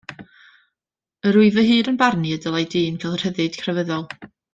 [1.31, 4.09] Yr wyf fy hun yn barnu y dylai dyn gael rhyddid crefyddol.